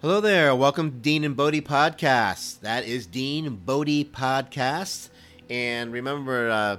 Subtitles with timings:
[0.00, 0.54] Hello there.
[0.54, 2.60] Welcome to Dean and Bodie Podcast.
[2.60, 5.08] That is Dean Bodie Podcast.
[5.50, 6.76] And remember, uh,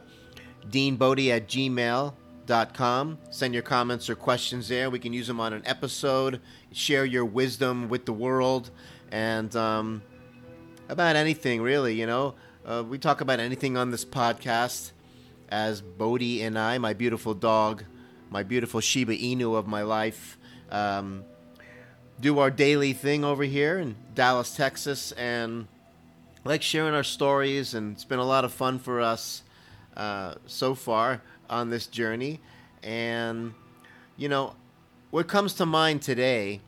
[0.69, 3.17] Dean Bodie at gmail.com.
[3.29, 4.89] Send your comments or questions there.
[4.89, 6.39] We can use them on an episode.
[6.71, 8.71] Share your wisdom with the world.
[9.11, 10.01] And um,
[10.87, 12.35] about anything, really, you know.
[12.65, 14.93] Uh, we talk about anything on this podcast
[15.49, 17.83] as Bodie and I, my beautiful dog,
[18.29, 20.37] my beautiful Shiba Inu of my life.
[20.71, 21.25] Um,
[22.21, 25.67] do our daily thing over here in Dallas, Texas, and
[26.43, 27.73] like sharing our stories.
[27.73, 29.43] And it's been a lot of fun for us
[29.95, 32.39] uh, so far on this journey.
[32.83, 33.53] And,
[34.17, 34.55] you know,
[35.11, 36.61] what comes to mind today,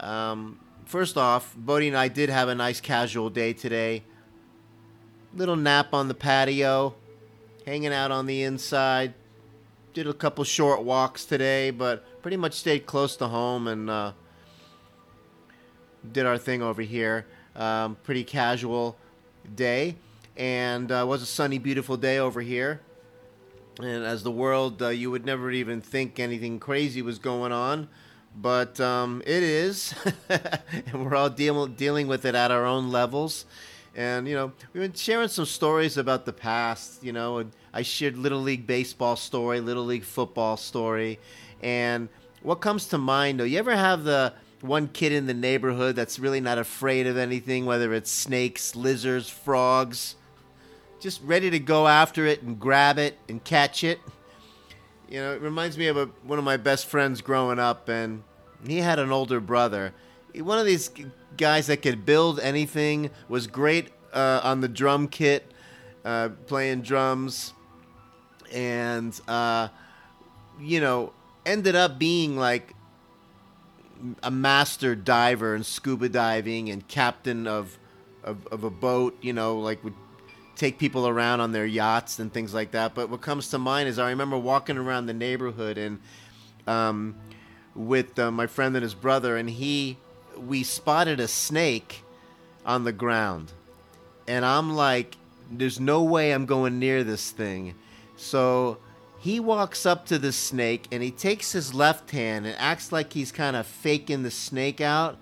[0.00, 4.02] um, first off, Bodie and I did have a nice casual day today.
[5.34, 6.94] Little nap on the patio,
[7.64, 9.14] hanging out on the inside.
[9.94, 14.12] Did a couple short walks today, but pretty much stayed close to home and uh,
[16.10, 17.26] did our thing over here.
[17.54, 18.96] Um, pretty casual
[19.54, 19.96] day,
[20.36, 22.80] and uh, was a sunny, beautiful day over here.
[23.78, 27.88] And as the world, uh, you would never even think anything crazy was going on,
[28.36, 29.94] but um, it is,
[30.28, 33.44] and we're all deal- dealing with it at our own levels.
[33.94, 37.04] And you know, we've been sharing some stories about the past.
[37.04, 41.18] You know, I shared little league baseball story, little league football story,
[41.62, 42.08] and
[42.42, 44.32] what comes to mind though, you ever have the
[44.62, 49.28] one kid in the neighborhood that's really not afraid of anything, whether it's snakes, lizards,
[49.28, 50.16] frogs,
[51.00, 53.98] just ready to go after it and grab it and catch it.
[55.08, 58.22] You know, it reminds me of a, one of my best friends growing up, and
[58.66, 59.92] he had an older brother.
[60.36, 60.90] One of these
[61.36, 65.52] guys that could build anything was great uh, on the drum kit,
[66.04, 67.52] uh, playing drums,
[68.52, 69.68] and uh,
[70.60, 71.12] you know,
[71.44, 72.74] ended up being like
[74.22, 77.78] a master diver and scuba diving and captain of,
[78.24, 79.94] of, of a boat, you know, like would
[80.56, 82.94] take people around on their yachts and things like that.
[82.94, 85.98] But what comes to mind is I remember walking around the neighborhood and
[86.66, 87.16] um,
[87.74, 89.98] with uh, my friend and his brother, and he
[90.36, 92.02] we spotted a snake
[92.64, 93.52] on the ground,
[94.28, 95.16] and I'm like,
[95.50, 97.74] "There's no way I'm going near this thing."
[98.16, 98.78] So
[99.22, 103.12] he walks up to the snake and he takes his left hand and acts like
[103.12, 105.16] he's kind of faking the snake out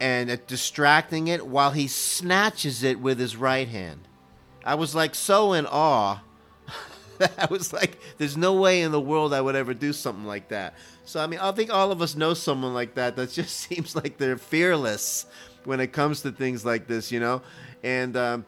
[0.00, 4.06] and uh, distracting it while he snatches it with his right hand.
[4.64, 6.22] I was like so in awe.
[7.20, 10.46] I was like, there's no way in the world I would ever do something like
[10.50, 10.74] that.
[11.04, 13.96] So, I mean, I think all of us know someone like that that just seems
[13.96, 15.26] like they're fearless
[15.64, 17.42] when it comes to things like this, you know?
[17.82, 18.46] And um,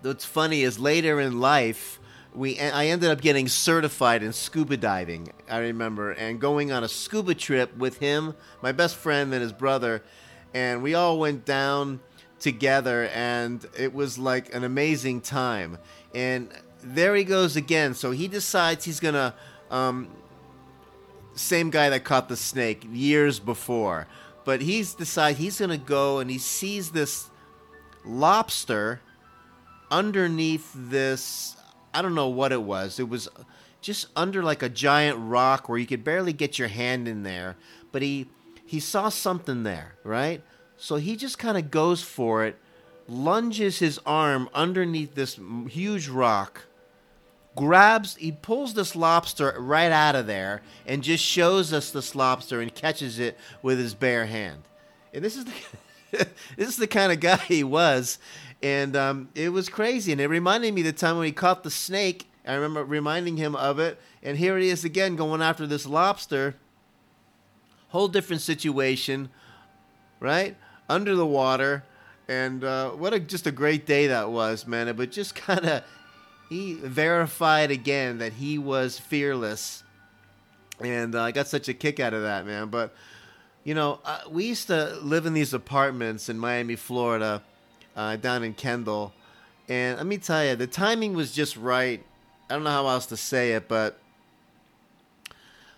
[0.00, 2.00] what's funny is later in life,
[2.38, 5.32] we I ended up getting certified in scuba diving.
[5.50, 9.52] I remember and going on a scuba trip with him, my best friend and his
[9.52, 10.02] brother,
[10.54, 12.00] and we all went down
[12.38, 15.78] together and it was like an amazing time.
[16.14, 16.50] And
[16.82, 17.94] there he goes again.
[17.94, 19.34] So he decides he's to
[19.70, 20.08] um,
[21.34, 24.06] same guy that caught the snake years before.
[24.44, 27.28] But he's decided he's to go and he sees this
[28.04, 29.00] lobster
[29.90, 31.57] underneath this
[31.98, 33.00] I don't know what it was.
[33.00, 33.28] It was
[33.80, 37.56] just under like a giant rock where you could barely get your hand in there,
[37.90, 38.28] but he
[38.64, 40.40] he saw something there, right?
[40.76, 42.56] So he just kind of goes for it,
[43.08, 46.66] lunges his arm underneath this huge rock,
[47.56, 52.60] grabs, he pulls this lobster right out of there and just shows us this lobster
[52.60, 54.62] and catches it with his bare hand.
[55.12, 55.52] And this is the
[56.56, 58.18] this is the kind of guy he was
[58.62, 60.12] and um, it was crazy.
[60.12, 62.28] And it reminded me the time when he caught the snake.
[62.46, 66.54] I remember reminding him of it, and here he is again going after this lobster.
[67.88, 69.28] Whole different situation,
[70.18, 70.56] right?
[70.88, 71.84] Under the water,
[72.26, 74.94] and uh, what a just a great day that was, man.
[74.96, 75.84] But just kind of
[76.48, 79.84] he verified again that he was fearless,
[80.80, 82.68] and uh, I got such a kick out of that, man.
[82.68, 82.94] But
[83.68, 87.42] you know, uh, we used to live in these apartments in Miami, Florida
[87.94, 89.12] uh, down in Kendall.
[89.68, 92.02] And let me tell you, the timing was just right.
[92.48, 93.98] I don't know how else to say it, but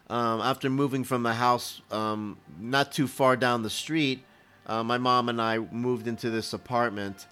[0.08, 4.22] um, after moving from the house um, not too far down the street,
[4.68, 7.26] uh, my mom and I moved into this apartment,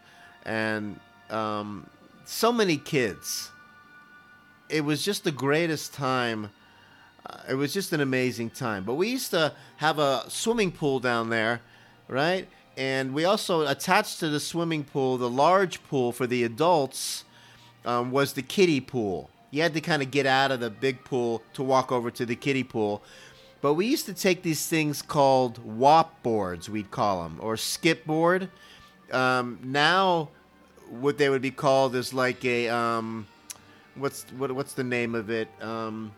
[0.45, 0.99] and
[1.31, 1.89] um,
[2.25, 3.53] so many kids.
[4.69, 6.51] It was just the greatest time.
[7.29, 8.85] Uh, it was just an amazing time.
[8.85, 11.61] But we used to have a swimming pool down there,
[12.09, 12.49] right?
[12.79, 17.25] and we also attached to the swimming pool, the large pool for the adults,
[17.85, 19.29] um, was the kiddie pool.
[19.51, 22.25] You had to kind of get out of the big pool to walk over to
[22.25, 23.03] the kiddie pool.
[23.61, 28.07] But we used to take these things called WOP boards, we'd call them, or skip
[28.07, 28.49] board.
[29.11, 30.29] Um, now,
[30.89, 33.27] what they would be called is like a um,
[33.97, 35.49] what's what, what's the name of it?
[35.61, 36.13] Um,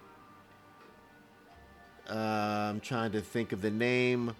[2.11, 4.35] I'm trying to think of the name.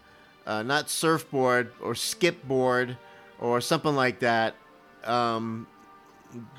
[0.47, 2.97] Uh, not surfboard or skipboard
[3.39, 4.55] or something like that.
[5.05, 5.67] Um,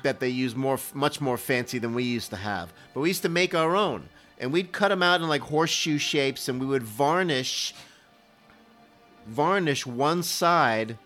[0.02, 2.72] that they use more, much more fancy than we used to have.
[2.94, 5.98] But we used to make our own, and we'd cut them out in like horseshoe
[5.98, 7.74] shapes, and we would varnish,
[9.26, 10.98] varnish one side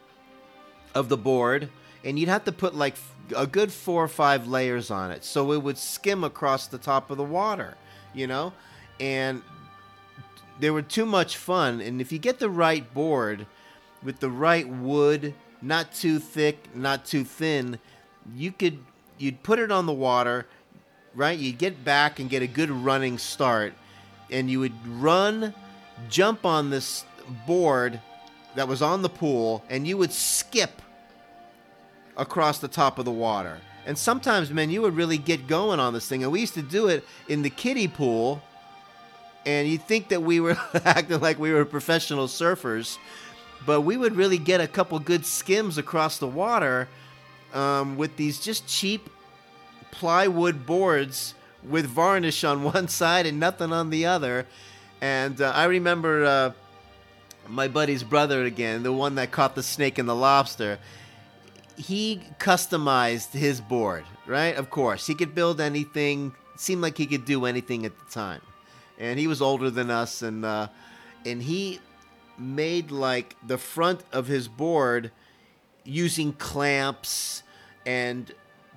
[0.94, 1.68] of the board,
[2.04, 2.96] and you'd have to put like
[3.36, 7.10] a good four or five layers on it, so it would skim across the top
[7.10, 7.76] of the water,
[8.14, 8.52] you know,
[8.98, 9.42] and
[10.60, 11.80] they were too much fun.
[11.80, 13.46] And if you get the right board
[14.02, 17.78] with the right wood, not too thick, not too thin
[18.34, 18.78] you could
[19.18, 20.46] you'd put it on the water,
[21.14, 21.38] right?
[21.38, 23.74] You'd get back and get a good running start,
[24.30, 25.54] and you would run,
[26.08, 27.04] jump on this
[27.46, 28.00] board
[28.54, 30.82] that was on the pool, and you would skip
[32.16, 33.58] across the top of the water.
[33.86, 36.24] And sometimes, man, you would really get going on this thing.
[36.24, 38.42] And we used to do it in the kiddie pool.
[39.46, 42.98] And you'd think that we were acting like we were professional surfers,
[43.64, 46.88] but we would really get a couple good skims across the water
[47.54, 49.08] um, with these just cheap
[49.92, 54.46] plywood boards with varnish on one side and nothing on the other.
[55.00, 56.52] And uh, I remember uh,
[57.48, 60.78] my buddy's brother again, the one that caught the snake and the lobster.
[61.76, 64.56] He customized his board, right?
[64.56, 66.34] Of course, he could build anything.
[66.56, 68.40] Seemed like he could do anything at the time,
[68.98, 70.68] and he was older than us, and uh,
[71.24, 71.80] and he
[72.38, 75.10] made like the front of his board
[75.84, 77.42] using clamps
[77.84, 78.32] and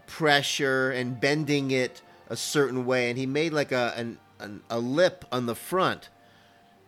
[0.08, 4.80] pressure and bending it a certain way, and he made like a an, an a
[4.80, 6.10] lip on the front,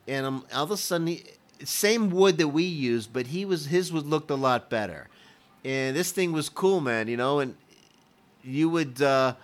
[0.07, 1.23] and um, all of a sudden, he,
[1.63, 5.07] same wood that we used, but he was his would looked a lot better,
[5.63, 7.07] and this thing was cool, man.
[7.07, 7.55] You know, and
[8.43, 9.01] you would.
[9.01, 9.35] Uh,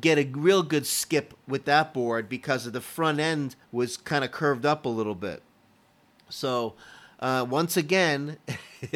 [0.00, 4.24] get a real good skip with that board because of the front end was kind
[4.24, 5.42] of curved up a little bit.
[6.28, 6.74] So
[7.20, 8.38] uh, once again,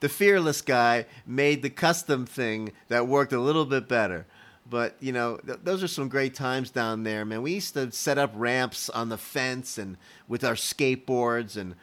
[0.00, 4.26] the fearless guy made the custom thing that worked a little bit better.
[4.68, 7.42] But you know, th- those are some great times down there, man.
[7.42, 9.96] We used to set up ramps on the fence and
[10.26, 11.74] with our skateboards and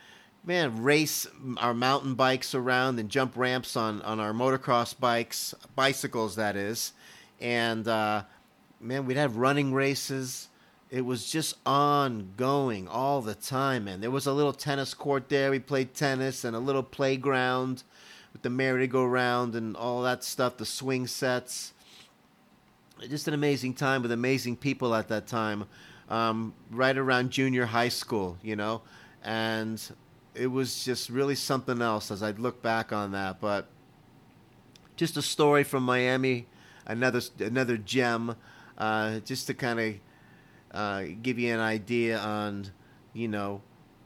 [0.44, 1.25] man, race
[1.57, 6.94] our mountain bikes around and jump ramps on on our motocross bikes, bicycles that is.
[7.40, 8.24] And uh,
[8.80, 10.50] man, we'd have running races
[10.96, 14.02] it was just ongoing all the time, man.
[14.02, 15.52] There was a little tennis court there.
[15.52, 17.84] We played tennis and a little playground
[18.32, 21.74] with the merry-go-round and all that stuff, the swing sets.
[23.10, 25.66] Just an amazing time with amazing people at that time,
[26.10, 28.81] um, right around junior high school, you know.
[29.24, 29.81] And
[30.36, 33.42] it was just really something else as I look back on that.
[33.42, 33.68] But
[34.96, 36.46] just a story from Miami,
[36.86, 38.36] another another gem,
[38.78, 39.96] uh, just to kind of
[40.72, 42.68] uh, give you an idea on,
[43.14, 43.62] you know,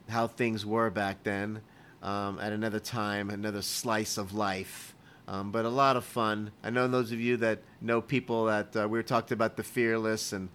[0.08, 1.62] how things were back then.
[2.02, 4.96] Um, at another time, another slice of life.
[5.28, 6.52] Um, but a lot of fun.
[6.64, 9.64] I know those of you that know people that uh, we were talking about the
[9.64, 10.50] fearless and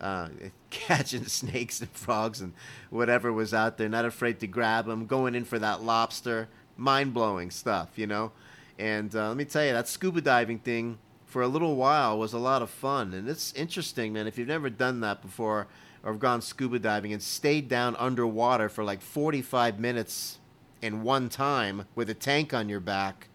[0.00, 0.28] uh,
[0.70, 2.52] catching snakes and frogs and
[2.90, 7.14] whatever was out there, not afraid to grab them, going in for that lobster, mind
[7.14, 8.32] blowing stuff, you know.
[8.78, 12.32] And uh, let me tell you, that scuba diving thing for a little while was
[12.32, 13.12] a lot of fun.
[13.12, 14.26] And it's interesting, man.
[14.26, 15.68] If you've never done that before
[16.02, 20.38] or have gone scuba diving and stayed down underwater for like 45 minutes
[20.80, 23.28] in one time with a tank on your back,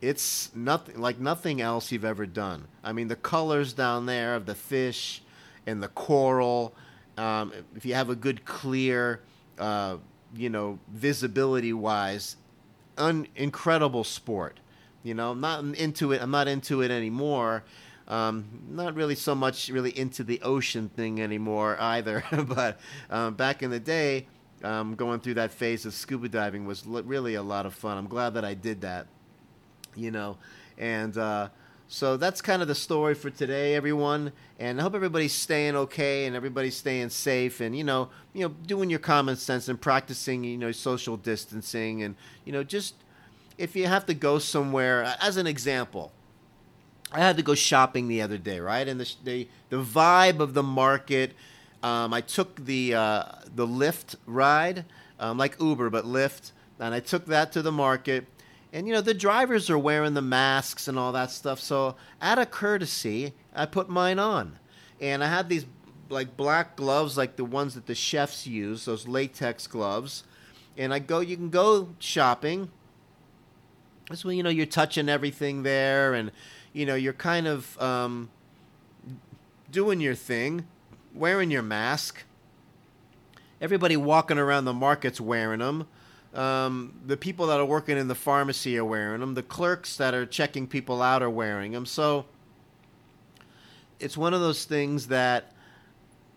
[0.00, 2.66] it's nothing like nothing else you've ever done.
[2.82, 5.22] I mean, the colors down there of the fish
[5.66, 6.74] and the coral.
[7.18, 9.20] Um, if you have a good clear,
[9.58, 9.98] uh,
[10.34, 12.36] you know, visibility wise,
[12.96, 14.58] un- incredible sport.
[15.02, 16.22] You know, I'm not into it.
[16.22, 17.64] I'm not into it anymore.
[18.08, 22.24] Um, not really so much really into the ocean thing anymore either.
[22.48, 22.78] but
[23.10, 24.26] um, back in the day,
[24.62, 27.98] um, going through that phase of scuba diving was l- really a lot of fun.
[27.98, 29.06] I'm glad that I did that.
[29.94, 30.38] You know,
[30.78, 31.48] and uh,
[31.92, 34.32] so that's kind of the story for today, everyone.
[34.58, 38.54] And I hope everybody's staying okay and everybody's staying safe and you know, you know,
[38.66, 42.14] doing your common sense and practicing, you know, social distancing and
[42.46, 42.94] you know, just
[43.62, 46.10] if you have to go somewhere, as an example,
[47.12, 48.88] I had to go shopping the other day, right?
[48.88, 51.34] And the the, the vibe of the market.
[51.80, 54.84] Um, I took the uh, the Lyft ride,
[55.20, 56.50] um, like Uber but Lyft,
[56.80, 58.26] and I took that to the market.
[58.72, 61.60] And you know the drivers are wearing the masks and all that stuff.
[61.60, 64.58] So out of courtesy, I put mine on,
[65.00, 65.66] and I had these
[66.08, 70.24] like black gloves, like the ones that the chefs use, those latex gloves.
[70.76, 72.70] And I go, you can go shopping.
[74.24, 76.30] When you know you're touching everything there, and
[76.72, 78.30] you know you're kind of um,
[79.70, 80.66] doing your thing,
[81.14, 82.24] wearing your mask.
[83.60, 85.86] Everybody walking around the market's wearing them.
[86.34, 89.34] Um, the people that are working in the pharmacy are wearing them.
[89.34, 91.86] The clerks that are checking people out are wearing them.
[91.86, 92.26] So
[94.00, 95.52] it's one of those things that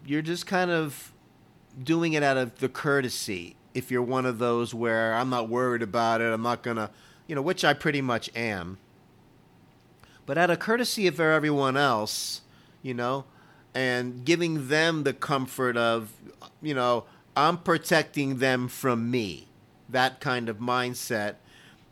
[0.06, 1.14] you're just kind of
[1.82, 3.56] doing it out of the courtesy.
[3.74, 6.92] If you're one of those where I'm not worried about it, I'm not gonna,
[7.28, 8.78] you know, which I pretty much am.
[10.26, 12.42] But out of courtesy for everyone else,
[12.82, 13.26] you know,
[13.74, 16.14] and giving them the comfort of,
[16.62, 17.06] you know,
[17.36, 19.48] I'm protecting them from me.
[19.90, 21.36] That kind of mindset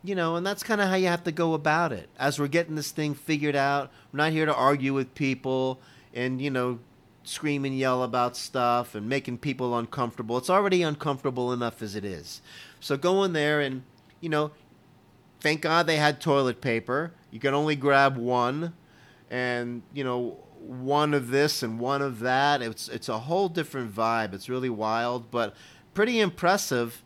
[0.04, 2.10] you know, and that's kind of how you have to go about it.
[2.20, 5.80] As we're getting this thing figured out, we're not here to argue with people
[6.14, 6.80] and, you know,
[7.24, 10.38] scream and yell about stuff and making people uncomfortable.
[10.38, 12.42] It's already uncomfortable enough as it is.
[12.82, 13.84] So go in there and,
[14.20, 14.52] you know,
[15.44, 17.14] thank God they had toilet paper.
[17.30, 18.74] You can only grab one
[19.30, 22.62] and, you know, one of this and one of that.
[22.62, 24.34] It's it's a whole different vibe.
[24.34, 25.56] It's really wild, but
[25.94, 27.04] pretty impressive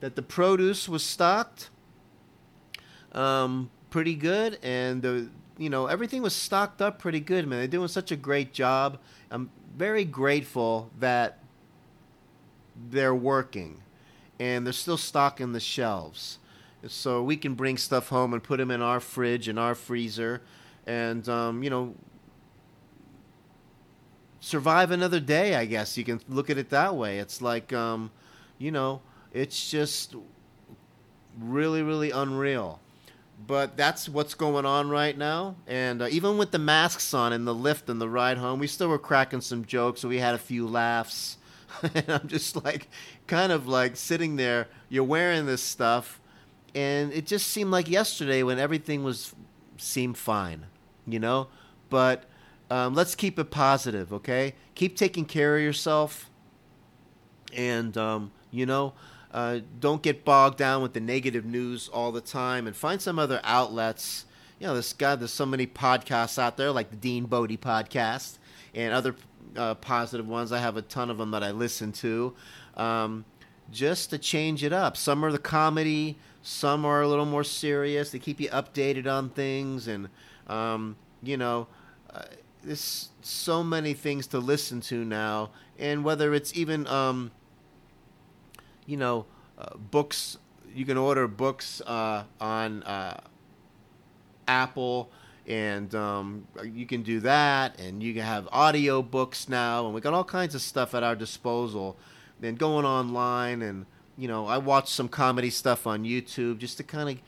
[0.00, 1.70] that the produce was stocked
[3.16, 7.46] um, pretty good, and the you know everything was stocked up pretty good.
[7.46, 8.98] Man, they're doing such a great job.
[9.30, 11.38] I'm very grateful that
[12.90, 13.82] they're working,
[14.38, 16.38] and they're still stocking the shelves,
[16.86, 20.42] so we can bring stuff home and put them in our fridge and our freezer,
[20.86, 21.94] and um, you know
[24.40, 25.54] survive another day.
[25.54, 27.18] I guess you can look at it that way.
[27.18, 28.10] It's like um,
[28.58, 29.00] you know,
[29.32, 30.14] it's just
[31.38, 32.80] really, really unreal
[33.44, 35.56] but that's what's going on right now.
[35.66, 38.66] And uh, even with the masks on in the Lyft and the ride home, we
[38.66, 40.04] still were cracking some jokes.
[40.04, 41.36] We had a few laughs.
[41.94, 42.88] and I'm just like,
[43.26, 44.68] kind of like sitting there.
[44.88, 46.20] You're wearing this stuff,
[46.76, 49.34] and it just seemed like yesterday when everything was
[49.78, 50.66] seemed fine,
[51.06, 51.48] you know.
[51.88, 52.24] But
[52.70, 54.54] um, let's keep it positive, okay?
[54.74, 56.30] Keep taking care of yourself,
[57.52, 58.92] and um, you know.
[59.32, 63.18] Uh, don't get bogged down with the negative news all the time and find some
[63.18, 64.24] other outlets.
[64.58, 68.38] You know, this there's so many podcasts out there, like the Dean Bodie podcast
[68.74, 69.14] and other
[69.54, 70.52] uh, positive ones.
[70.52, 72.34] I have a ton of them that I listen to.
[72.78, 73.26] Um,
[73.70, 74.96] just to change it up.
[74.96, 78.10] Some are the comedy, some are a little more serious.
[78.10, 80.08] They keep you updated on things, and
[80.46, 81.66] um, you know,
[82.12, 82.22] uh,
[82.62, 85.50] there's so many things to listen to now.
[85.78, 87.32] And whether it's even um,
[88.86, 89.26] you know,
[89.58, 90.38] uh, books.
[90.74, 93.20] You can order books uh, on uh,
[94.46, 95.10] Apple,
[95.46, 97.80] and um, you can do that.
[97.80, 101.02] And you can have audio books now, and we got all kinds of stuff at
[101.02, 101.96] our disposal.
[102.40, 103.86] Then going online, and
[104.16, 107.18] you know, I watch some comedy stuff on YouTube just to kind of.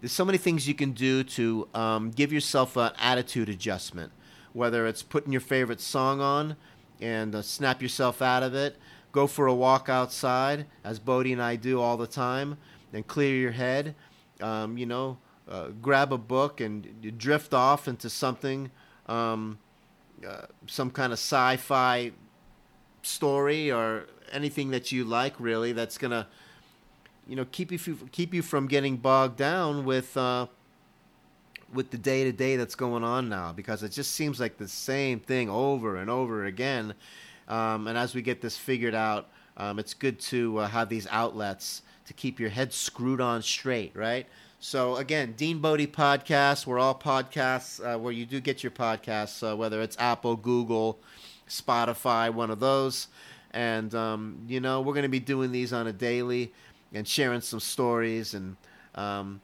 [0.00, 4.12] There's so many things you can do to um, give yourself an attitude adjustment,
[4.54, 6.56] whether it's putting your favorite song on
[7.02, 8.78] and uh, snap yourself out of it
[9.12, 12.58] go for a walk outside, as Bodie and I do all the time,
[12.92, 13.94] and clear your head.
[14.40, 18.70] Um, you know, uh, grab a book and drift off into something,
[19.06, 19.58] um,
[20.26, 22.12] uh, some kind of sci-fi
[23.02, 25.72] story or anything that you like, really.
[25.72, 26.26] That's gonna,
[27.26, 27.78] you know, keep you
[28.12, 30.16] keep you from getting bogged down with.
[30.16, 30.46] Uh,
[31.72, 34.66] with the day to day that's going on now, because it just seems like the
[34.66, 36.94] same thing over and over again,
[37.46, 41.06] um, and as we get this figured out, um, it's good to uh, have these
[41.12, 44.26] outlets to keep your head screwed on straight, right?
[44.58, 46.66] So again, Dean Bodie podcast.
[46.66, 50.98] We're all podcasts uh, where you do get your podcasts, uh, whether it's Apple, Google,
[51.50, 53.08] Spotify, one of those.
[53.52, 56.52] And um, you know, we're going to be doing these on a daily
[56.94, 58.56] and sharing some stories and
[58.94, 59.40] um,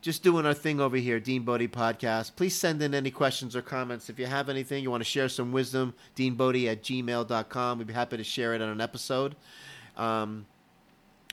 [0.00, 2.34] just doing our thing over here, Dean Bodie Podcast.
[2.36, 4.10] Please send in any questions or comments.
[4.10, 7.78] If you have anything, you want to share some wisdom, deanbodie at gmail.com.
[7.78, 9.36] We'd be happy to share it on an episode.
[9.96, 10.46] Um,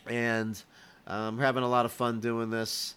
[0.07, 0.61] and
[1.07, 2.95] um, we're having a lot of fun doing this.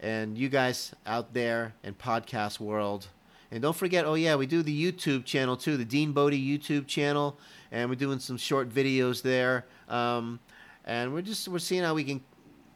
[0.00, 3.08] And you guys out there in podcast world,
[3.50, 6.86] and don't forget, oh yeah, we do the YouTube channel too, the Dean Bodie YouTube
[6.86, 7.38] channel,
[7.70, 9.66] and we're doing some short videos there.
[9.88, 10.40] Um,
[10.84, 12.22] and we're just we're seeing how we can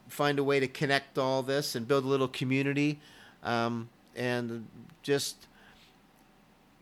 [0.07, 2.99] find a way to connect all this and build a little community
[3.43, 4.67] um, and
[5.03, 5.47] just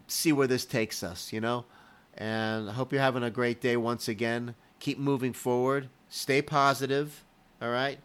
[0.07, 1.65] see where this takes us, you know?
[2.17, 4.55] And I hope you're having a great day once again.
[4.79, 5.89] Keep moving forward.
[6.09, 7.23] Stay positive,
[7.61, 7.99] all right?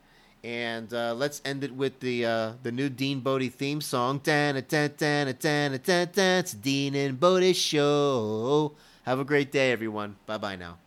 [0.44, 4.20] And uh, let's end it with the uh, the new Dean Bodie theme song.
[4.26, 8.72] It's Dean and Bodie show.
[9.04, 10.16] Have a great day, everyone.
[10.26, 10.78] Bye bye now.